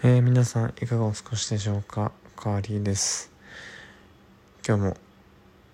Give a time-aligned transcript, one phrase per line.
[0.00, 2.12] えー、皆さんいかがお過ごしでしょうか？
[2.36, 3.32] カーリーです。
[4.64, 4.96] 今日も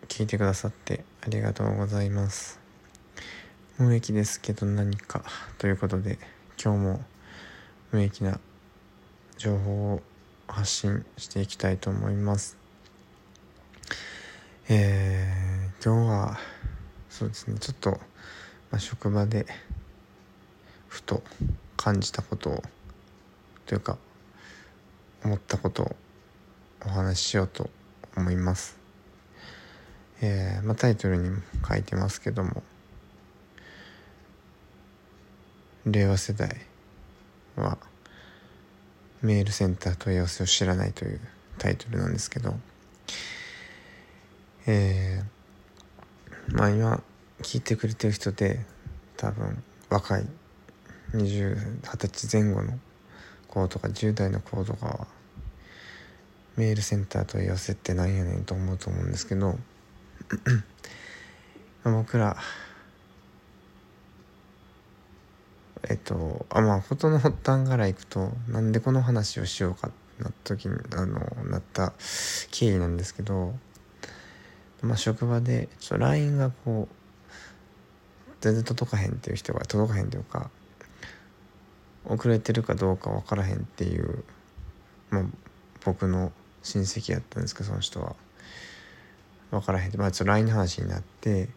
[0.08, 2.58] 聞いてくださってありがとうございます。
[3.76, 5.22] 無益ですけど何か
[5.58, 6.18] ということで
[6.58, 7.04] 今日も
[7.92, 8.40] 無益な
[9.36, 10.02] 情報を
[10.48, 12.56] 発信していきたいと思います。
[14.70, 16.38] えー、今日は
[17.10, 17.98] そうですねちょっと、ま
[18.76, 19.44] あ、職場で
[20.88, 21.22] ふと
[21.76, 22.62] 感じたことを
[23.66, 23.98] というか
[25.24, 25.96] 思ったことを
[26.86, 27.70] お話ししようと
[28.16, 28.84] 思います。
[30.20, 32.62] えー、まあ、タイトルにも書いてますけども
[35.86, 36.48] 令和世代
[37.56, 37.76] は
[39.20, 41.20] メールセンター問い合わせを知らないという
[41.58, 42.54] タイトルなんですけど
[44.66, 47.02] えー、まあ今
[47.42, 48.64] 聞いてくれてる人で
[49.16, 50.26] 多分若い
[51.12, 52.78] 20 20歳前後の
[53.48, 55.06] 子とか10代の子とかは
[56.56, 59.58] メールセンター問い合わせってなんやねんと思うと思うんですけど
[61.84, 62.36] 僕ら
[65.88, 71.92] えっとあまあ事の発端からいくとなんでこの話をしようかなった時にあのなった
[72.50, 73.54] 経緯なんですけど
[74.82, 76.94] まあ職場でちょっと LINE がこう
[78.40, 80.50] 全然届かへんっていう人が届かへんというか
[82.04, 84.24] 遅れてるかどうか分からへんっていう、
[85.10, 85.24] まあ、
[85.84, 86.30] 僕の
[86.64, 88.16] 親戚やったんですけどその人は
[89.50, 91.48] 分からへんまあちょっと LINE の話になって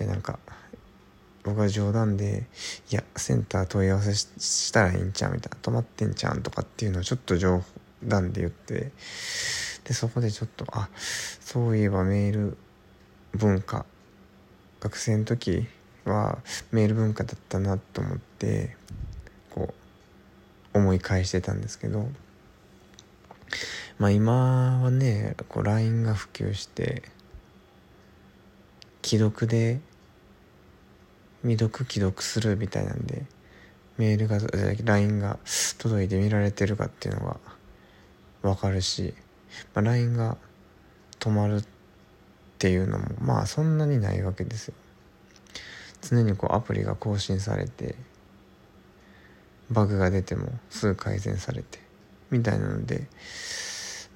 [0.00, 0.38] いやなんか
[1.44, 2.46] 僕は冗談で
[2.90, 7.62] 「いやセンター問い合わせしたらいいんちゃう?」みたいな「止まってんちゃうん?」とかっていうのをちょっと冗
[8.02, 8.92] 談で言って
[9.84, 10.88] でそこでちょっとあ
[11.40, 12.56] そういえばメール
[13.32, 13.84] 文化
[14.80, 15.66] 学生の時
[16.04, 16.38] は
[16.70, 18.76] メール文化だったなと思って
[19.50, 19.74] こ
[20.74, 22.08] う思い返してたんですけど
[23.98, 27.02] まあ今はねこう LINE が普及して
[29.02, 29.80] 既読で
[31.42, 33.24] 未読既読するみたいなんで
[33.98, 34.38] メールが
[34.84, 35.38] LINE が
[35.78, 37.36] 届いて見られてるかっていうのが
[38.42, 39.14] 分かるし、
[39.74, 40.36] まあ、LINE が
[41.18, 41.64] 止まるっ
[42.58, 44.74] ていうのもまあそんなにないわけですよ。
[46.02, 47.96] 常にこうアプリが更新されて
[49.70, 51.85] バグが出てもすぐ改善されて。
[52.30, 53.06] みたいなので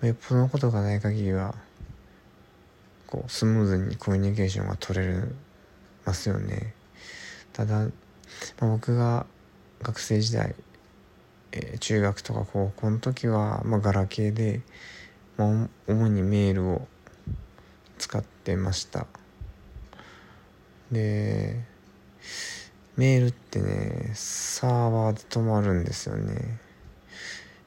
[0.01, 1.55] まあよっぽどのことがない限りは
[3.07, 5.15] こうスムーズにコミュニケーションが取れ
[6.05, 6.75] ますよね。
[7.53, 7.87] ただ、ま
[8.61, 9.27] あ、僕が
[9.83, 10.55] 学生時代、
[11.53, 14.61] えー、中学とか高校の時は、まあ、ガラケーで、
[15.37, 16.87] まあ、主にメールを
[17.99, 19.07] 使ってました。
[20.93, 21.61] で
[22.97, 26.59] メールってねサーバーで止まるんですよね、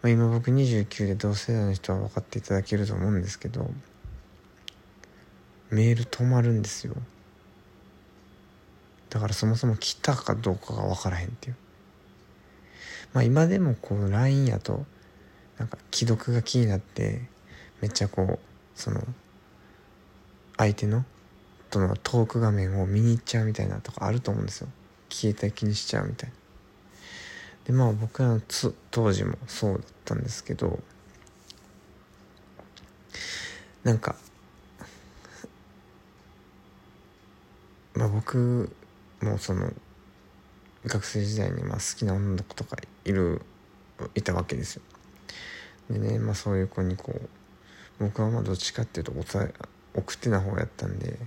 [0.03, 3.71] まあ、今僕29で同世代の人は分かっていただけると思うんですけど
[5.71, 6.93] メール止まるんですよ。
[9.09, 11.55] だからそもそも来たかどうかが分からへんっていう。
[13.13, 14.85] まあ今でもこう LINE やと
[15.57, 17.21] なんか既読が気になって
[17.81, 18.39] めっちゃこう
[18.75, 19.01] その
[20.57, 21.05] 相手の
[21.71, 24.67] とのトーク画面を見に行っちゃうみたいなとかあると思うんですよ。
[25.09, 26.42] 消えた気にしちゃうみたいな。
[27.66, 28.41] でまあ僕らの
[28.91, 30.79] 当時もそうだったんですけど
[33.84, 34.16] なんか
[37.94, 38.75] まあ僕
[39.22, 39.72] もその
[40.85, 43.41] 学生時代にまあ好きな女の子とかいる
[44.16, 44.81] いたわけですよ。
[45.90, 47.30] でねまあそういう子にこう
[48.00, 49.13] 僕はまあどっちかっていうと
[49.94, 51.18] 送ってな方やったんで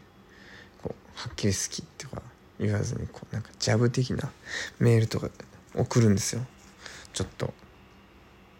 [0.82, 2.22] こうはっきり好きとか
[2.58, 4.30] 言わずにこうなんかジャブ的な
[4.78, 5.28] メールとか
[5.76, 6.42] 送るんですよ。
[7.12, 7.52] ちょっと。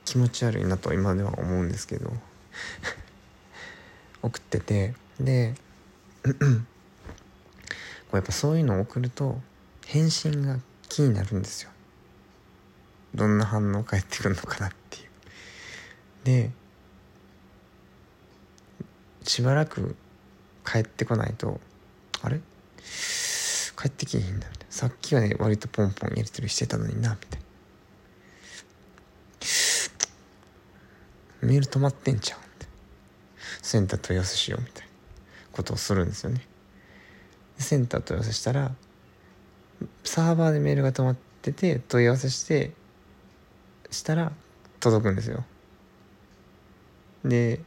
[0.05, 2.13] 気持ち悪いなと今では思うんですけど。
[4.23, 4.95] 送ってて。
[5.21, 5.55] で
[6.23, 6.31] こ
[8.13, 9.41] うやっぱそういうのを送ると
[9.87, 11.71] 返信が気になるんですよ。
[13.15, 15.09] どんな反応返ってくるのかなっていう。
[16.25, 16.51] で
[19.23, 19.97] しばらく
[20.65, 21.61] 帰ってこないと
[22.23, 22.41] あれ？
[23.77, 24.57] 帰ってきひんなみたいな。
[24.71, 27.47] さっきはね割とポンポンやり取りしてたのになみたいな。
[31.43, 32.67] メール止まってんじゃんって
[33.63, 34.87] センター問い合わせしようみたいな。
[35.57, 36.43] ことをするんですよね。
[37.59, 38.75] センター問い合わせしたら
[40.05, 42.73] サーバーでメールが止まってて問い合わせして
[43.91, 44.33] したら
[44.81, 45.45] 届くんですよ。
[47.25, 47.61] で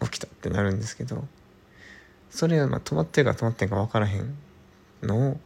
[0.00, 1.24] 起きたってなるんですけど
[2.30, 4.36] それはまあ止まってるか止まってんか分からへん
[5.02, 5.40] のを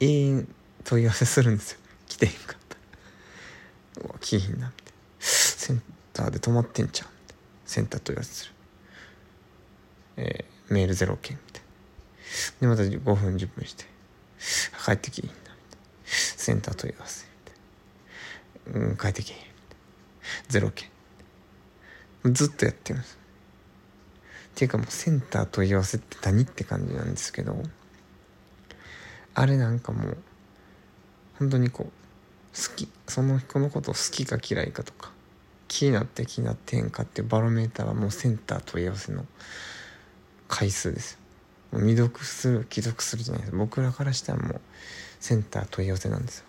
[0.00, 0.48] 永遠
[0.84, 2.56] 問い合わせするんですよ来てへんかっ
[3.96, 4.92] たうわ来ひんなって。
[5.18, 7.08] センターで止まってんちゃう
[7.64, 8.52] センター問い合わせする、
[10.16, 11.62] えー、メール0件みたい
[12.60, 13.84] なでまた5分10分して
[14.84, 15.56] 帰ってきいんだみたいな
[16.06, 17.26] センター問い合わせ。
[18.66, 19.34] みたいなうん帰ってきい
[20.50, 20.90] 0件
[22.24, 22.92] ずっとやって。
[22.92, 23.18] るんです
[24.54, 27.62] っていうかもうセンター問い合わせって何って感じなんですけど。
[29.34, 30.16] あれなんかもう
[31.38, 31.92] 本当にこう
[32.56, 35.10] 好きその子のことを好きか嫌いかとか
[35.66, 39.24] 気になって気になってへんかっていうバロメーターはもうセンター問い合わせの
[40.48, 41.18] 回数ですよ。
[41.80, 43.56] 未読する既読するじゃないです。
[43.56, 44.60] 僕らからしたらもう
[45.18, 46.44] センター問い合わせなんですよ。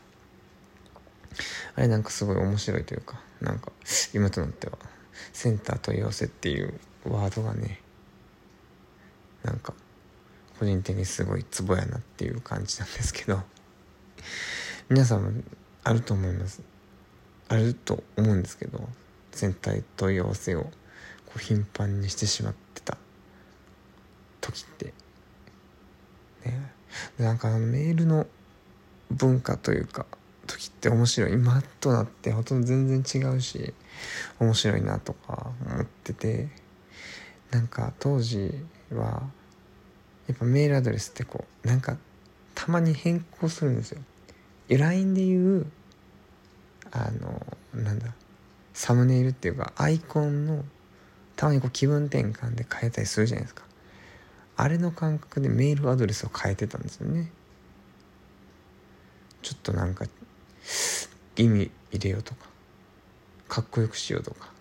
[1.76, 3.72] あれなんかすごい面白いというかなんか
[4.14, 4.78] 今となっては
[5.34, 7.82] センター問い合わせっていうワードがね
[9.44, 9.74] なんか
[10.60, 13.44] 個人的にすごいツボやなっていう感じなんですけど
[14.90, 15.44] 皆さんも
[15.84, 16.62] あると思います。
[17.48, 18.90] あると思うんですけど
[19.32, 20.64] 全体問い合わせを
[21.26, 22.98] こう頻繁にしてしまってた
[24.42, 24.94] 時って。
[26.46, 26.72] ね。
[27.18, 28.26] なんかあのメールの
[29.12, 30.06] 文化というか
[30.48, 31.34] 時って面白い。
[31.34, 33.74] 今となってほとんど全然違うし
[34.40, 36.50] 面白いなとか思ってて
[37.52, 38.52] なんか当時
[38.92, 39.24] は
[40.28, 41.98] やっぱメールアドレスってこうなんか
[42.56, 44.02] たまに変更するんですよ。
[44.70, 45.66] LINE でいう
[46.92, 48.08] あのなんだ
[48.74, 50.66] サムネイルっていうかアイコンの
[51.36, 53.64] たまにこう気分転換で変えたりするじゃないですか。
[54.58, 57.32] あれの感覚でメールアドレスを変えてたんですよね。
[59.42, 60.06] ちょっとなんか
[61.36, 62.48] 意味入れようとか
[63.48, 64.56] かっこよくしようとか。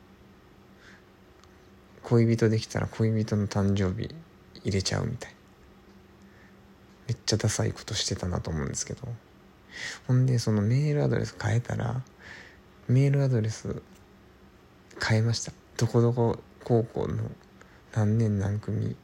[2.03, 4.15] 恋人できたら恋人の誕生日
[4.63, 5.37] 入れちゃうみたいめっ
[7.25, 9.09] っちゃダサいことしてたなと思うんですけど。
[10.07, 12.03] ほんでそのメールアドレス変えたら
[12.87, 13.83] メールアドレス
[15.03, 15.53] 変えました。
[15.79, 17.31] どこどこ高校の
[17.95, 18.95] 何年何組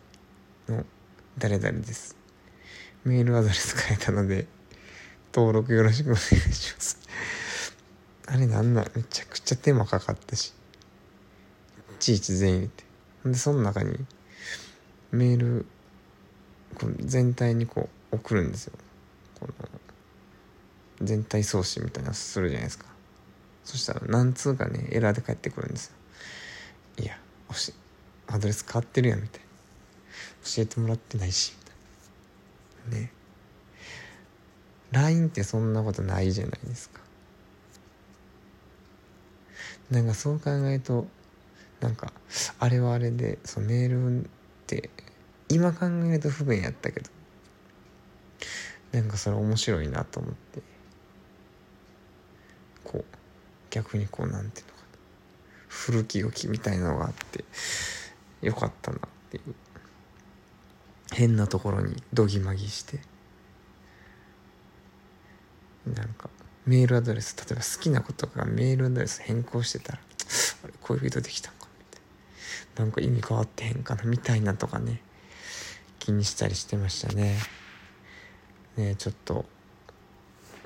[0.69, 0.85] の
[1.39, 2.17] 誰々です。
[3.05, 4.47] メールアドレス変えたので
[5.35, 6.19] 登録よろしくお願い
[6.53, 6.99] します。
[8.27, 10.53] あれなんなめちゃくちゃ手間かかったし。
[11.97, 12.85] いちいち全員入れて
[13.27, 13.99] でその中に
[15.11, 15.67] メール
[17.01, 18.73] 全体にこう送るんですよ。
[19.39, 19.55] この
[21.03, 22.87] 全体送信みたいなするじゃないですか。
[23.65, 27.05] そしたら何通かねエラーで返ってくるんですよ。
[27.05, 27.17] いや
[27.55, 27.73] し
[28.27, 29.47] アドレス変わってるやんみたいな。
[30.45, 33.07] 教えてもらってないしみたいな。
[33.07, 33.13] ね。
[34.93, 37.01] LINE ってそんなことないじゃないですか。
[39.91, 41.07] なんかそう考えると
[41.81, 42.13] なんか
[42.59, 44.25] あれはあれでそのメールっ
[44.67, 44.91] て
[45.49, 47.11] 今考えると不便やったけど。
[48.93, 50.63] なんかそれ面白いなと思って。
[52.85, 53.05] こう
[53.71, 54.87] 逆にこうなんていうのかな。
[55.69, 57.45] 古き良きみたいなのがあって
[58.43, 59.01] よかったなっ
[59.31, 59.55] ていう。
[61.13, 62.99] 変なところにどぎまぎして。
[65.87, 66.29] なんか
[66.67, 69.99] メールアドレス例えば好きなことがメールアドレス変更してたら
[70.65, 72.03] あれ恋人できたんかみたい
[72.77, 72.85] な。
[72.85, 75.01] なんか意味変わってへんかなみたいなとかね。
[76.01, 77.37] 気にしたりしてましたね。
[78.77, 79.45] ねちょっと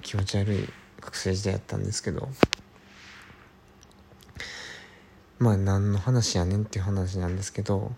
[0.02, 0.68] 気持ち悪い
[1.00, 2.28] 学生時代やったんですけど。
[5.38, 7.92] まあ何の話やねんっていう話なんですけど。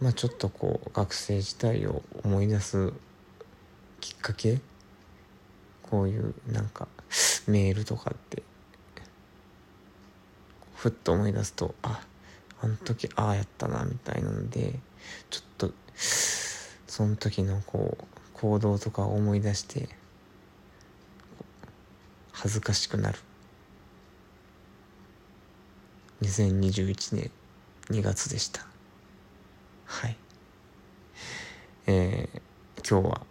[0.00, 2.92] まあちょっとこう学生時代を思い出す
[4.00, 4.60] きっかけ？
[5.82, 6.88] こういうなんか
[7.46, 8.42] メールとかって。
[10.74, 12.02] ふっと思い出すとあ
[12.60, 14.78] あの時ああやったなみたいなので。
[15.30, 18.04] ちょっとその時のこう
[18.36, 19.88] 行動とかを思い出して
[22.32, 23.18] 恥ずかしくなる。
[26.20, 27.30] 2021年
[27.88, 28.66] 2月でした。
[29.86, 30.16] はい。
[31.86, 33.26] えー、今日は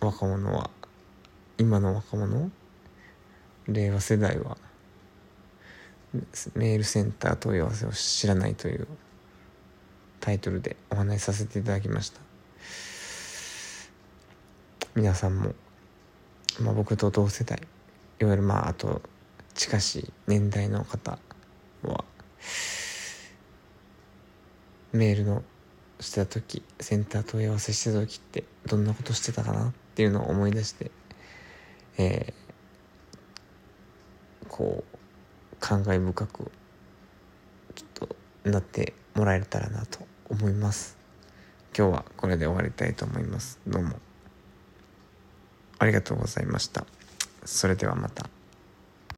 [0.00, 0.70] 若者は
[1.56, 2.50] 今の若者
[3.68, 4.56] 令和世代は
[6.54, 8.88] メールセンター問い合わせを知らないという
[10.24, 12.18] タイトルでお話しさせていただきました。
[14.94, 15.52] 皆さんも、
[16.60, 17.60] まあ、僕と同世代
[18.20, 19.02] いわゆるまああと
[19.52, 21.18] 近しい年代の方
[21.82, 22.04] は
[24.92, 25.42] メールの
[26.00, 30.90] してた時センター問い合わせしてた時ってどんなことしてたかなっていうのを思い出して
[31.98, 36.50] えー、こう感慨深く
[37.74, 38.16] ちょっと
[38.50, 40.96] なってもらえたらなと思います。
[41.76, 43.58] 今日はこれで終わりたいと思います。
[43.66, 43.96] どうも。
[45.78, 46.86] ありがとうございました。
[47.44, 48.28] それではまた。